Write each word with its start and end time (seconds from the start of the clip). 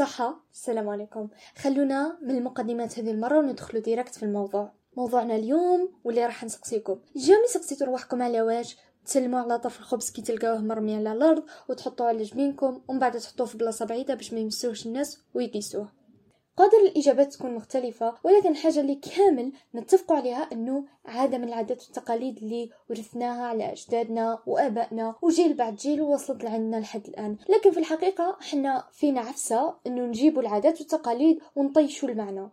صحة. 0.00 0.40
السلام 0.52 0.88
عليكم. 0.88 1.28
خلونا 1.56 2.18
من 2.22 2.36
المقدمات 2.36 2.98
هذه 2.98 3.10
المرة 3.10 3.38
وندخلوا 3.38 3.82
ديركت 3.82 4.14
في 4.14 4.22
الموضوع. 4.22 4.72
موضوعنا 4.96 5.36
اليوم 5.36 5.92
واللي 6.04 6.26
راح 6.26 6.44
نسقسيكم. 6.44 6.98
جامي 7.16 7.46
سقسيتوا 7.46 7.86
رواحكم 7.86 8.22
على 8.22 8.42
واش 8.42 8.76
تسلموا 9.04 9.40
على 9.40 9.58
طرف 9.58 9.78
الخبز 9.78 10.10
كي 10.10 10.22
تلقاوه 10.22 10.58
مرمي 10.58 10.96
على 10.96 11.12
الأرض 11.12 11.42
وتحطوه 11.68 12.06
على 12.06 12.22
جبينكم 12.22 12.80
ومن 12.88 12.98
بعد 12.98 13.18
تحطوه 13.18 13.46
في 13.46 13.58
بلاصة 13.58 13.84
بعيدة 13.84 14.14
باش 14.14 14.32
ما 14.32 14.40
يمسوهش 14.40 14.86
الناس 14.86 15.18
ويقيسوه. 15.34 15.88
قادر 16.60 16.78
الإجابات 16.78 17.32
تكون 17.32 17.54
مختلفة 17.54 18.14
ولكن 18.24 18.50
الحاجة 18.50 18.80
اللي 18.80 18.94
كامل 18.94 19.52
نتفق 19.74 20.12
عليها 20.12 20.48
أنه 20.52 20.84
عادة 21.06 21.38
من 21.38 21.48
العادات 21.48 21.82
والتقاليد 21.82 22.36
اللي 22.38 22.70
ورثناها 22.90 23.46
على 23.46 23.72
أجدادنا 23.72 24.38
وآبائنا 24.46 25.14
وجيل 25.22 25.54
بعد 25.54 25.76
جيل 25.76 26.02
وصلت 26.02 26.44
لعندنا 26.44 26.76
لحد 26.76 27.06
الآن. 27.06 27.36
لكن 27.48 27.70
في 27.70 27.78
الحقيقة 27.80 28.36
حنا 28.40 28.84
فينا 28.92 29.20
عفسة 29.20 29.74
أنه 29.86 30.02
نجيبوا 30.02 30.42
العادات 30.42 30.80
والتقاليد 30.80 31.40
ونطيشوا 31.56 32.08
المعنى. 32.08 32.48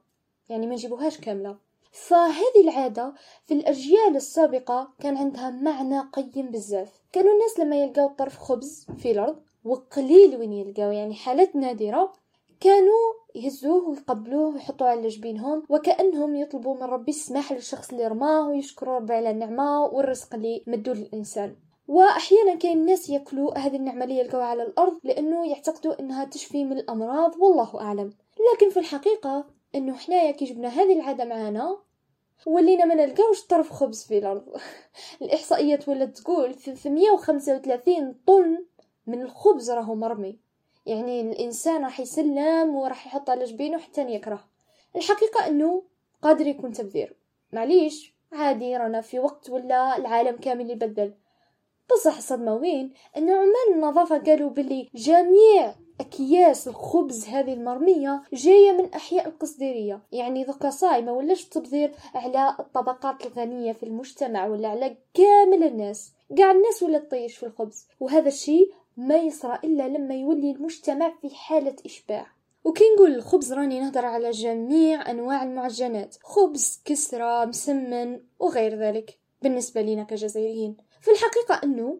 يعني 0.49 0.67
ما 0.67 0.73
نجيبوهاش 0.73 1.17
كاملة. 1.17 1.57
فهذه 1.91 2.61
العادة 2.63 3.13
في 3.45 3.53
الأجيال 3.53 4.15
السابقة 4.15 4.89
كان 4.99 5.17
عندها 5.17 5.49
معنى 5.49 5.99
قيم 5.99 6.51
بزاف. 6.51 7.01
كانوا 7.11 7.33
الناس 7.33 7.59
لما 7.59 7.75
يلقاو 7.75 8.07
طرف 8.07 8.37
خبز 8.37 8.87
في 8.97 9.11
الأرض 9.11 9.39
وقليل 9.65 10.35
وين 10.35 10.53
يلقاو 10.53 10.91
يعني 10.91 11.15
حالات 11.15 11.55
نادرة 11.55 12.13
كانوا 12.59 13.13
يهزوه 13.35 13.89
ويقبلوه 13.89 14.53
ويحطوه 14.53 14.87
على 14.87 15.07
جبينهم 15.07 15.63
وكأنهم 15.69 16.35
يطلبوا 16.35 16.75
من 16.75 16.83
ربي 16.83 17.11
السماح 17.11 17.51
للشخص 17.51 17.89
اللي 17.89 18.07
رماه 18.07 18.49
ويشكروا 18.49 18.95
ربي 18.95 19.13
على 19.13 19.31
النعمة 19.31 19.85
والرزق 19.85 20.35
اللي 20.35 20.63
مدوه 20.67 20.95
للإنسان. 20.95 21.55
وأحيانا 21.87 22.55
كاين 22.55 22.77
الناس 22.77 23.09
يأكلوا 23.09 23.57
هذه 23.57 23.75
النعمة 23.75 24.03
اللي 24.03 24.19
يلقوها 24.19 24.45
على 24.45 24.63
الأرض 24.63 24.99
لأنه 25.03 25.49
يعتقدوا 25.49 25.99
إنها 25.99 26.25
تشفي 26.25 26.63
من 26.65 26.77
الأمراض 26.77 27.35
والله 27.37 27.81
أعلم. 27.81 28.13
لكن 28.53 28.69
في 28.69 28.79
الحقيقة 28.79 29.45
إنه 29.75 29.95
حنايا 29.95 30.31
كي 30.31 30.45
جبنا 30.45 30.67
هذه 30.67 30.93
العادة 30.93 31.25
معانا 31.25 31.77
ولينا 32.45 32.85
ما 32.85 32.95
نلقاوش 32.95 33.45
طرف 33.45 33.71
خبز 33.71 34.03
في 34.03 34.17
الأرض. 34.17 34.43
الاحصائيات 35.21 35.89
ولات 35.89 36.17
تقول 36.17 36.53
335 36.53 38.15
طن 38.27 38.65
من 39.07 39.21
الخبز 39.21 39.71
راهو 39.71 39.95
مرمي. 39.95 40.46
يعني 40.87 41.21
الإنسان 41.21 41.83
راح 41.83 41.99
يسلم 41.99 42.75
وراح 42.75 43.07
يحط 43.07 43.29
على 43.29 43.43
جبينه 43.43 43.77
حتى 43.77 44.01
يكره. 44.01 44.43
الحقيقة 44.95 45.47
أنه 45.47 45.83
قادر 46.21 46.47
يكون 46.47 46.73
تبذير. 46.73 47.15
معليش 47.53 48.13
عادي 48.31 48.77
رانا 48.77 49.01
في 49.01 49.19
وقت 49.19 49.49
ولا 49.49 49.97
العالم 49.97 50.37
كامل 50.37 50.71
يبدل. 50.71 51.13
بصح 51.91 52.17
الصدمه 52.17 52.55
وين؟ 52.55 52.93
أن 53.17 53.29
عمال 53.29 53.73
النظافة 53.73 54.17
قالوا 54.17 54.49
باللي 54.49 54.89
جميع 54.95 55.75
أكياس 55.99 56.67
الخبز 56.67 57.27
هذه 57.27 57.53
المرمية 57.53 58.23
جاية 58.33 58.71
من 58.71 58.93
أحياء 58.93 59.27
القصديرية. 59.27 60.01
يعني 60.11 60.43
ذكا 60.43 60.69
صايمة 60.69 61.11
ولاش 61.11 61.45
تبذير 61.45 61.91
على 62.15 62.55
الطبقات 62.59 63.25
الغنية 63.25 63.71
في 63.71 63.83
المجتمع 63.83 64.47
ولا 64.47 64.67
على 64.67 64.97
كامل 65.13 65.63
الناس؟ 65.63 66.13
قاع 66.37 66.51
الناس 66.51 66.83
ولا 66.83 66.97
تطيش 66.97 67.37
في 67.37 67.45
الخبز؟ 67.45 67.87
وهذا 67.99 68.27
الشيء 68.27 68.71
ما 68.97 69.15
يصرى 69.15 69.59
إلا 69.63 69.87
لما 69.87 70.15
يولي 70.15 70.51
المجتمع 70.51 71.13
في 71.21 71.35
حالة 71.35 71.75
إشباع. 71.85 72.27
وكي 72.63 72.83
نقول 72.95 73.15
الخبز 73.15 73.53
راني 73.53 73.79
نهضر 73.79 74.05
على 74.05 74.31
جميع 74.31 75.11
أنواع 75.11 75.43
المعجنات. 75.43 76.15
خبز 76.23 76.81
كسرة 76.85 77.45
مسمن 77.45 78.21
وغير 78.39 78.75
ذلك 78.79 79.19
بالنسبة 79.41 79.81
لنا 79.81 80.03
كجزائريين. 80.03 80.77
في 81.01 81.11
الحقيقة 81.11 81.61
أنه 81.63 81.99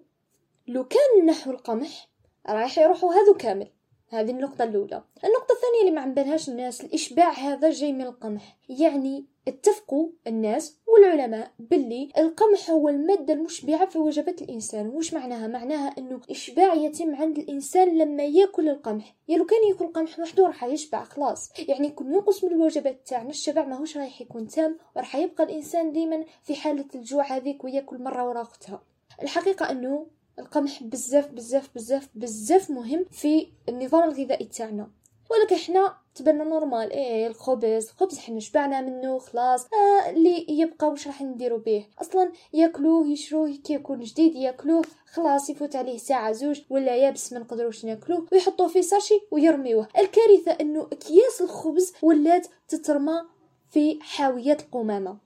لو 0.68 0.84
كان 0.84 1.26
نحو 1.26 1.52
القمح 1.52 2.10
رايح 2.50 2.78
يروحوا 2.78 3.14
هذو 3.14 3.34
كامل. 3.34 3.72
هذه 4.10 4.32
النقطة 4.32 4.64
الأولى. 4.64 5.04
النقطة 5.24 5.54
الثانية 5.54 5.82
اللي 5.82 5.92
ما 5.92 6.02
عم 6.02 6.40
الناس 6.48 6.82
الإشباع 6.82 7.32
هذا 7.32 7.70
جاي 7.70 7.94
من 7.94 8.02
القمح. 8.02 8.58
يعني 8.70 9.26
اتفقوا 9.48 10.10
الناس 10.28 10.78
والعلماء 10.88 11.52
باللي 11.60 12.10
القمح 12.18 12.70
هو 12.70 12.90
المادة 12.90 13.34
المشبعة 13.34 13.90
في 13.90 13.98
وجبات 13.98 14.42
الإنسان. 14.42 14.88
وش 14.88 15.14
معناها؟ 15.14 15.48
معناها 15.48 15.96
أنه 15.98 16.22
إشباع 16.30 16.74
يتم 16.74 17.16
عند 17.16 17.38
الإنسان 17.38 17.98
لما 17.98 18.24
يأكل 18.24 18.70
القمح. 18.70 19.16
يا 19.28 19.38
لو 19.38 19.46
كان 19.46 19.60
يأكل 19.70 19.88
قمح 19.88 20.20
وحده 20.20 20.48
راح 20.48 20.64
يشبع 20.64 21.04
خلاص. 21.04 21.52
يعني 21.68 21.88
يكون 21.88 22.14
ينقص 22.14 22.44
من 22.44 22.52
الوجبات 22.52 23.08
تاعنا 23.08 23.30
الشبع 23.30 23.66
ماهوش 23.66 23.98
رايح 23.98 24.22
يكون 24.22 24.48
تام 24.48 24.78
وراح 24.96 25.16
يبقى 25.16 25.44
الإنسان 25.44 25.92
ديما 25.92 26.26
في 26.44 26.56
حالة 26.56 26.86
الجوع 26.96 27.24
هذيك 27.38 27.64
ويأكل 27.64 28.04
مرة 28.04 28.28
ورا 28.30 28.42
أختها. 28.42 28.82
الحقيقة 29.22 29.72
أنه 29.72 30.08
القمح 30.40 30.84
بزاف 30.84 31.28
بزاف 31.28 31.70
بزاف 31.76 32.10
بزاف 32.16 32.72
مهم 32.72 33.06
في 33.12 33.48
النظام 33.70 34.04
الغذائي 34.04 34.46
تاعنا. 34.46 34.92
ولكن 35.32 35.56
إحنا 35.56 35.98
تبان 36.16 36.44
لنا 36.44 36.54
normal. 36.54 36.92
إيه 36.92 37.28
الخبز 37.28 37.90
الخبز 37.90 38.18
حنا 38.20 38.40
شبعنا 38.40 38.82
منه 38.82 39.20
خلاص. 39.20 39.66
آه 39.66 40.10
اللي 40.10 40.46
يبقى 40.50 40.88
وش 40.88 41.08
راح 41.08 41.22
نديرو 41.22 41.58
به 41.58 41.86
أصلا 42.02 42.32
ياكلوه 42.54 43.08
يشروه 43.08 43.56
كي 43.64 43.74
يكون 43.74 44.00
جديد 44.00 44.36
ياكلوه 44.36 44.82
خلاص 45.14 45.50
يفوت 45.50 45.76
عليه 45.76 45.98
ساعة 45.98 46.32
زوج 46.32 46.62
ولا 46.70 46.96
يابس 46.96 47.34
ما 47.34 47.40
نقدروش 47.40 47.86
ناكلوه 47.86 48.26
ويحطوه 48.32 48.68
في 48.68 48.82
sachet 48.82 49.22
ويرميوه. 49.32 49.88
الكارثة 49.98 50.52
إنه 50.62 50.88
أكياس 50.92 51.42
الخبز 51.42 51.94
ولات 52.02 52.48
تترمى 52.68 53.22
في 53.70 54.00
حاويات 54.02 54.62
القمامة. 54.62 55.18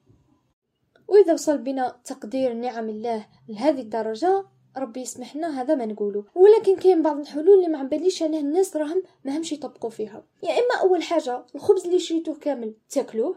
وإذا 1.08 1.34
وصل 1.34 1.58
بنا 1.58 1.96
تقدير 2.06 2.54
نعم 2.54 2.90
الله 2.90 3.28
لهذه 3.50 3.82
الدرجة 3.82 4.46
ربي 4.78 5.02
يسمح 5.02 5.36
لنا 5.36 5.62
هذا 5.62 5.76
ما 5.76 5.86
نقوله. 5.86 6.24
ولكن 6.36 6.76
كاين 6.76 7.02
بعض 7.02 7.20
الحلول 7.20 7.58
اللي 7.58 7.68
ما 7.68 7.78
عباليش 7.78 8.24
عليه 8.24 8.40
الناس 8.40 8.76
راهم 8.76 9.04
ما 9.26 9.38
همش 9.38 9.52
يطبقوا 9.52 9.90
فيها. 9.90 10.24
يا 10.44 10.52
إما 10.52 10.82
أول 10.82 11.04
حاجة 11.04 11.46
الخبز 11.56 11.86
اللي 11.86 12.00
شريتوه 12.00 12.36
كامل 12.36 12.74
تاكلوه 12.90 13.36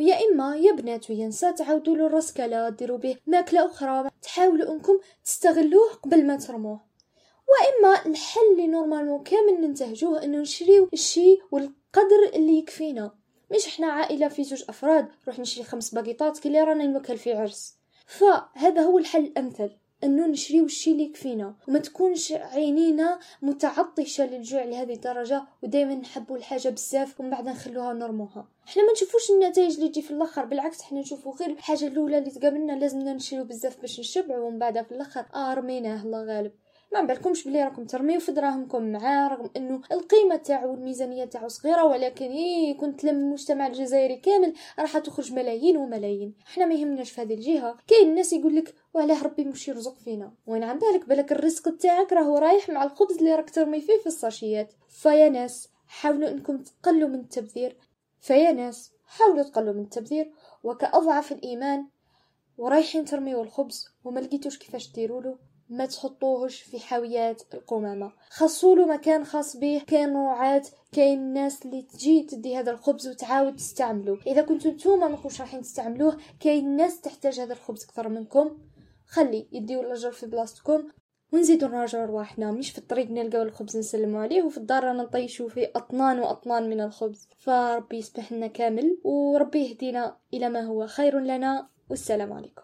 ويا 0.00 0.14
إما 0.24 0.56
يا 0.56 0.72
بنات 0.72 1.10
ويا 1.10 1.26
نساء 1.28 1.52
تعاودوا 1.52 1.96
له 1.96 2.06
الرسكله 2.06 2.68
ديروا 2.68 2.98
به 2.98 3.16
ماكلة 3.26 3.66
أخرى 3.66 4.10
تحاولوا 4.22 4.72
إنكم 4.72 4.98
تستغلوه 5.24 5.92
قبل 6.02 6.26
ما 6.26 6.36
ترموه. 6.36 6.80
وإما 7.48 8.06
الحل 8.06 8.40
اللي 8.52 8.66
نورمالمون 8.66 9.22
كامل 9.22 9.60
ننتهجوه 9.60 10.24
إنه 10.24 10.38
نشريو 10.38 10.88
الشيء 10.92 11.42
والقدر 11.50 12.30
اللي 12.34 12.58
يكفينا. 12.58 13.14
مش 13.54 13.66
إحنا 13.66 13.86
عائلة 13.86 14.28
في 14.28 14.44
زوج 14.44 14.64
أفراد 14.68 15.08
نروح 15.24 15.38
نشري 15.38 15.64
خمس 15.64 15.94
باقيطات 15.94 16.38
كي 16.38 16.60
رانا 16.60 16.86
نوكل 16.86 17.16
في 17.16 17.32
عرس. 17.32 17.74
فهذا 18.06 18.82
هو 18.82 18.98
الحل 18.98 19.24
الأمثل. 19.24 19.70
أنه 20.04 20.26
نشريو 20.26 20.64
الشي 20.64 20.92
اللي 20.92 21.02
يكفينا 21.02 21.54
وما 21.68 21.78
تكونش 21.78 22.32
عينينا 22.32 23.18
متعطشة 23.42 24.26
للجوع 24.26 24.64
لهذه 24.64 24.92
الدرجة 24.94 25.42
ودائما 25.62 25.94
نحبوا 25.94 26.36
الحاجة 26.36 26.68
بزاف 26.68 27.20
ومن 27.20 27.30
بعد 27.30 27.48
نخلوها 27.48 27.88
ونرموها 27.88 28.48
إحنا 28.68 28.86
ما 28.86 28.92
نشوفوش 28.92 29.30
النتائج 29.30 29.74
اللي 29.74 29.88
تجي 29.88 30.02
في 30.02 30.10
الأخر 30.10 30.44
بالعكس 30.44 30.80
إحنا 30.80 31.00
نشوفو 31.00 31.30
غير 31.30 31.50
الحاجة 31.50 31.86
الأولى 31.86 32.18
اللي 32.18 32.30
تقابلنا 32.30 32.72
لازمنا 32.72 33.12
نشريو 33.12 33.44
بزاف 33.44 33.80
باش 33.80 34.00
نشبعوا 34.00 34.46
ومن 34.46 34.58
بعد 34.58 34.82
في 34.82 34.92
الأخر 34.92 35.24
آه 35.34 35.54
رميناه 35.54 36.02
الله 36.02 36.24
غالب. 36.24 36.52
ما 36.94 37.02
بالكمش 37.02 37.44
بلي 37.44 37.64
راكم 37.64 37.84
ترميو 37.84 38.20
في 38.20 38.32
دراهمكم 38.32 38.92
معاه 38.92 39.28
رغم 39.28 39.50
انه 39.56 39.80
القيمة 39.92 40.36
تاعو 40.36 40.70
والميزانية 40.70 41.24
تاعو 41.24 41.48
صغيرة 41.48 41.84
ولكن 41.84 42.30
إيه 42.30 42.76
كنت 42.76 43.00
تلم 43.00 43.16
المجتمع 43.16 43.66
الجزائري 43.66 44.16
كامل 44.16 44.54
راح 44.78 44.98
تخرج 44.98 45.32
ملايين 45.32 45.76
وملايين. 45.76 46.34
إحنا 46.46 46.66
ما 46.66 46.74
يهمناش 46.74 47.10
في 47.10 47.20
هذه 47.20 47.34
الجهة. 47.34 47.76
كاين 47.86 48.08
الناس 48.08 48.32
يقول 48.32 48.56
لك 48.56 48.74
وعلاه 48.94 49.22
ربي 49.22 49.44
مش 49.44 49.68
يرزق 49.68 49.98
فينا. 49.98 50.32
وين 50.46 50.64
عن 50.64 50.78
بالك 50.78 51.08
بالك 51.08 51.32
الرزق 51.32 51.76
تاعك 51.76 52.12
راهو 52.12 52.38
رايح 52.38 52.68
مع 52.68 52.84
الخبز 52.84 53.16
اللي 53.18 53.34
راك 53.34 53.50
ترمي 53.50 53.80
فيه 53.80 53.98
في 53.98 54.06
الساشيات. 54.06 54.72
فيا 54.88 55.28
ناس 55.28 55.68
حاولوا 55.86 56.28
انكم 56.28 56.58
تقلوا 56.58 57.08
من 57.08 57.20
التبذير. 57.20 57.76
فيا 58.20 58.52
ناس 58.52 58.92
حاولوا 59.06 59.42
تقلوا 59.42 59.74
من 59.74 59.82
التبذير. 59.82 60.30
وكأضعف 60.64 61.32
الإيمان 61.32 61.86
ورايحين 62.58 63.04
ترميوا 63.04 63.42
الخبز 63.42 63.88
وما 64.04 64.20
لقيتوش 64.20 64.58
كيفاش 64.58 64.92
ديروا 64.92 65.34
ما 65.68 65.86
تحطوهش 65.86 66.62
في 66.62 66.80
حاويات 66.80 67.42
القمامة. 67.54 68.12
خصولو 68.30 68.86
مكان 68.86 69.24
خاص 69.24 69.56
به 69.56 69.82
كاين 69.86 70.16
رعاة 70.16 70.62
كاين 70.92 71.32
ناس 71.32 71.66
اللي 71.66 71.82
تجي 71.82 72.22
تدي 72.22 72.56
هذا 72.56 72.70
الخبز 72.70 73.08
وتعاود 73.08 73.56
تستعملو 73.56 74.18
إذا 74.26 74.42
كنتو 74.42 74.70
نتوما 74.70 75.08
ماكوش 75.08 75.40
رايحين 75.40 75.62
تستعملوه 75.62 76.18
كاين 76.40 76.76
ناس 76.76 77.00
تحتاج 77.00 77.40
هذا 77.40 77.52
الخبز 77.52 77.84
أكثر 77.84 78.08
منكم. 78.08 78.58
خلي 79.06 79.48
يديو 79.52 79.80
الأجر 79.80 80.12
في 80.12 80.26
بلاصتكم. 80.26 80.88
ونزيدو 81.32 81.66
نراجعو 81.66 82.04
رواحنا 82.04 82.52
مش 82.52 82.70
في 82.70 82.78
الطريق 82.78 83.10
نلقاو 83.10 83.42
الخبز 83.42 83.76
نسلمو 83.76 84.18
عليه 84.18 84.42
وفي 84.42 84.58
الدار 84.58 84.84
رانا 84.84 85.02
نطيشو 85.02 85.48
فيه 85.48 85.72
أطنان 85.76 86.18
وأطنان 86.18 86.70
من 86.70 86.80
الخبز. 86.80 87.28
فربي 87.38 87.98
يسمح 87.98 88.32
لنا 88.32 88.46
كامل 88.46 88.98
وربي 89.04 89.58
يهدينا 89.68 90.16
إلى 90.34 90.48
ما 90.48 90.60
هو 90.60 90.86
خير 90.86 91.18
لنا. 91.18 91.68
والسلام 91.90 92.32
عليكم. 92.32 92.62